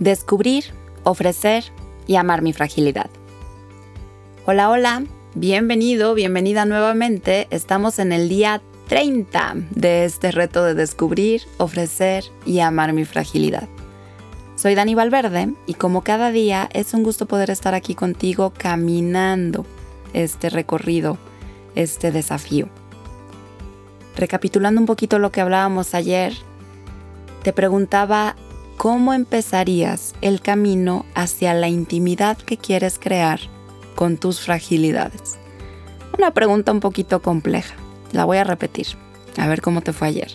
[0.00, 0.64] Descubrir,
[1.04, 1.62] ofrecer
[2.06, 3.10] y amar mi fragilidad.
[4.46, 5.04] Hola, hola,
[5.34, 7.48] bienvenido, bienvenida nuevamente.
[7.50, 13.68] Estamos en el día 30 de este reto de descubrir, ofrecer y amar mi fragilidad.
[14.56, 19.66] Soy Dani Valverde y como cada día es un gusto poder estar aquí contigo caminando
[20.14, 21.18] este recorrido,
[21.74, 22.70] este desafío.
[24.16, 26.32] Recapitulando un poquito lo que hablábamos ayer,
[27.42, 28.34] te preguntaba
[28.80, 33.38] ¿cómo empezarías el camino hacia la intimidad que quieres crear
[33.94, 35.36] con tus fragilidades?
[36.16, 37.74] Una pregunta un poquito compleja.
[38.12, 38.86] La voy a repetir.
[39.36, 40.30] A ver cómo te fue ayer.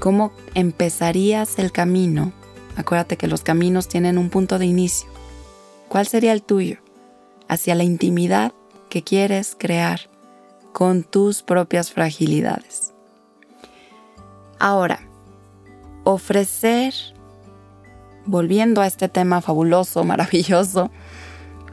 [0.00, 2.34] ¿Cómo empezarías el camino?
[2.76, 5.08] Acuérdate que los caminos tienen un punto de inicio.
[5.88, 6.76] ¿Cuál sería el tuyo?
[7.48, 8.52] Hacia la intimidad
[8.90, 10.10] que quieres crear
[10.74, 12.92] con tus propias fragilidades.
[14.58, 15.08] Ahora,
[16.04, 16.92] ofrecer
[18.26, 20.90] volviendo a este tema fabuloso, maravilloso,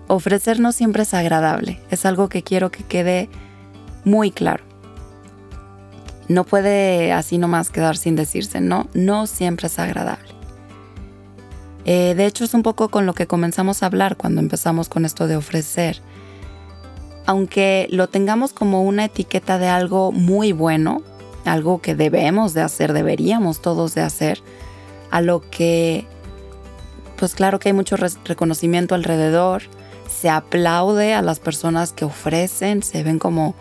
[0.08, 1.80] ofrecer no siempre es agradable.
[1.90, 3.30] Es algo que quiero que quede
[4.04, 4.64] muy claro.
[6.28, 10.30] No puede así nomás quedar sin decirse, no, no siempre es agradable.
[11.86, 15.06] Eh, de hecho es un poco con lo que comenzamos a hablar cuando empezamos con
[15.06, 16.02] esto de ofrecer.
[17.26, 21.02] Aunque lo tengamos como una etiqueta de algo muy bueno,
[21.46, 24.42] algo que debemos de hacer, deberíamos todos de hacer,
[25.10, 26.08] a lo que
[27.20, 29.64] pues claro que hay mucho reconocimiento alrededor,
[30.10, 33.56] se aplaude a las personas que ofrecen, se ven como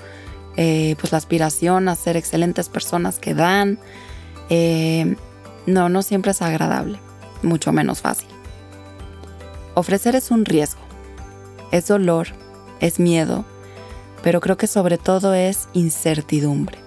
[0.57, 3.81] eh, pues la aspiración a ser excelentes personas que dan.
[4.49, 5.17] Eh,
[5.67, 7.01] no, no siempre es agradable,
[7.43, 8.29] mucho menos fácil.
[9.75, 10.81] Ofrecer es un riesgo,
[11.73, 12.29] es dolor,
[12.79, 13.45] es miedo,
[14.23, 16.79] pero creo que sobre todo es incertidumbre.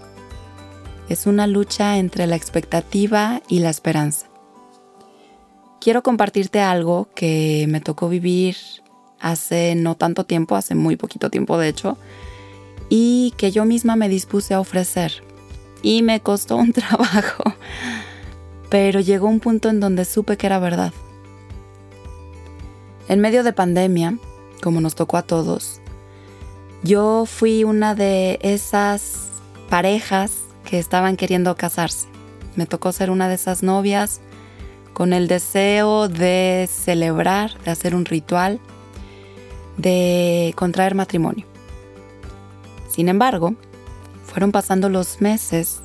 [1.09, 4.30] Es una lucha entre la expectativa y la esperanza
[5.81, 8.55] quiero compartirte algo que me tocó vivir
[9.19, 11.97] hace no tanto tiempo, hace muy poquito tiempo de hecho,
[12.87, 15.23] y que yo misma me dispuse a ofrecer.
[15.81, 17.43] Y me costó un trabajo,
[18.69, 20.93] pero llegó un punto en donde supe que era verdad.
[23.07, 24.17] En medio de pandemia,
[24.61, 25.81] como nos tocó a todos,
[26.83, 29.29] yo fui una de esas
[29.69, 30.31] parejas
[30.63, 32.07] que estaban queriendo casarse.
[32.55, 34.21] Me tocó ser una de esas novias
[34.93, 38.59] con el deseo de celebrar, de hacer un ritual,
[39.77, 41.45] de contraer matrimonio.
[42.89, 43.55] Sin embargo,
[44.25, 45.81] fueron pasando los meses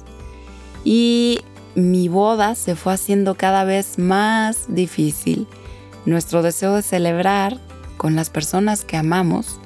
[0.84, 1.40] y
[1.74, 5.46] mi boda se fue haciendo cada vez más difícil.
[6.04, 7.58] Nuestro deseo de celebrar
[7.96, 9.60] con las personas que amamos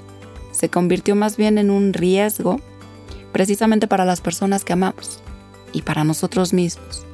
[0.53, 2.61] se convirtió más bien en un riesgo
[3.33, 5.21] precisamente para las personas que amamos
[5.73, 7.07] y para nosotros mismos.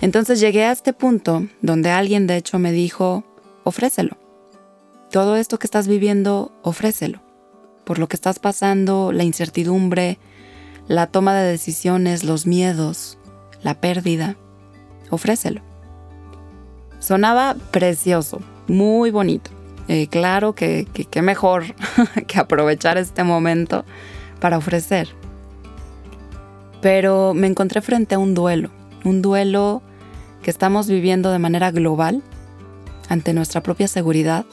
[0.00, 3.24] Entonces llegué a este punto donde alguien de hecho me dijo,
[3.64, 4.16] ofrécelo.
[5.10, 7.20] Todo esto que estás viviendo, ofrécelo.
[7.84, 10.18] Por lo que estás pasando, la incertidumbre,
[10.86, 13.18] la toma de decisiones, los miedos,
[13.62, 14.36] la pérdida,
[15.10, 15.60] ofrécelo.
[16.98, 19.50] Sonaba precioso, muy bonito.
[19.88, 21.74] Eh, claro que qué mejor
[22.26, 23.84] que aprovechar este momento
[24.38, 25.08] para ofrecer.
[26.80, 28.70] Pero me encontré frente a un duelo,
[29.04, 29.82] un duelo
[30.42, 32.22] que estamos viviendo de manera global
[33.08, 34.46] ante nuestra propia seguridad.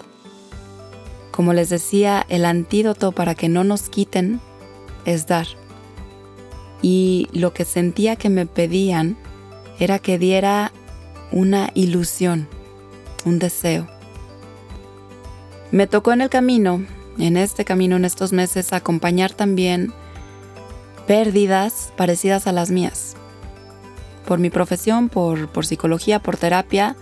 [1.32, 4.42] Como les decía, el antídoto para que no nos quiten
[5.06, 5.48] es dar.
[6.82, 9.18] Y lo que sentía que me pedían
[9.80, 10.72] era que diera
[11.32, 12.48] una ilusión,
[13.26, 13.88] un deseo.
[15.72, 16.86] Me tocó en el camino,
[17.20, 19.94] en este camino, en estos meses, acompañar también
[21.06, 23.18] pérdidas parecidas a las mías
[24.28, 26.98] por mi profesión, por, por psicología, por terapia,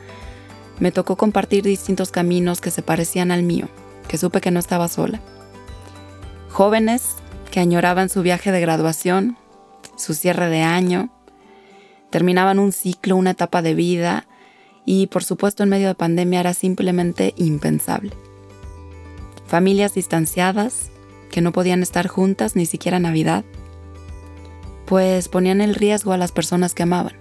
[0.79, 3.67] me tocó compartir distintos caminos que se parecían al mío,
[4.07, 5.19] que supe que no estaba sola.
[6.49, 7.15] Jóvenes
[7.49, 9.37] que añoraban su viaje de graduación,
[9.97, 11.09] su cierre de año,
[12.11, 14.27] terminaban un ciclo, una etapa de vida
[14.85, 18.11] y por supuesto en medio de pandemia era simplemente impensable.
[19.47, 20.91] Familias distanciadas
[21.31, 23.43] que no podían estar juntas ni siquiera Navidad
[24.85, 27.13] pues ponían en riesgo a las personas que amaban.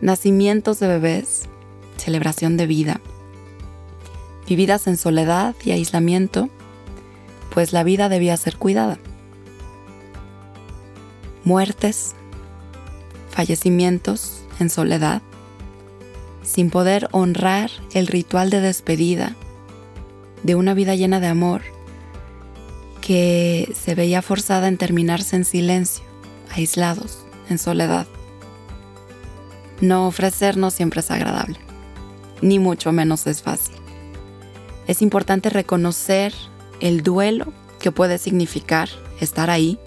[0.00, 1.48] Nacimientos de bebés,
[1.96, 3.00] celebración de vida,
[4.48, 6.48] vividas en soledad y aislamiento,
[7.50, 8.98] pues la vida debía ser cuidada.
[11.44, 12.14] Muertes,
[13.30, 15.22] fallecimientos en soledad,
[16.42, 19.34] sin poder honrar el ritual de despedida
[20.42, 21.62] de una vida llena de amor
[23.00, 26.07] que se veía forzada en terminarse en silencio
[26.50, 28.06] aislados, en soledad.
[29.80, 31.58] No ofrecernos siempre es agradable.
[32.40, 33.74] ni mucho menos es fácil.
[34.86, 36.32] Es importante reconocer
[36.80, 38.88] el duelo que puede significar
[39.20, 39.78] estar ahí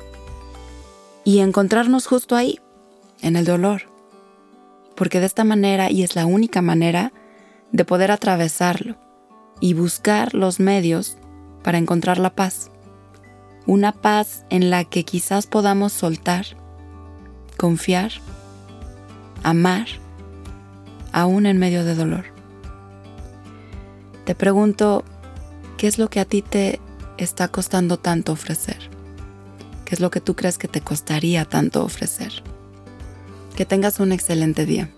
[1.23, 2.59] y encontrarnos justo ahí,
[3.21, 3.83] en el dolor.
[4.95, 7.13] Porque de esta manera, y es la única manera,
[7.71, 8.97] de poder atravesarlo
[9.59, 11.17] y buscar los medios
[11.63, 12.69] para encontrar la paz.
[13.65, 16.45] Una paz en la que quizás podamos soltar,
[17.57, 18.11] confiar,
[19.43, 19.87] amar,
[21.11, 22.25] aún en medio de dolor.
[24.25, 25.03] Te pregunto,
[25.77, 26.79] ¿qué es lo que a ti te
[27.17, 28.89] está costando tanto ofrecer?
[29.85, 32.43] ¿Qué es lo que tú crees que te costaría tanto ofrecer?
[33.55, 34.89] Que tengas un excelente día.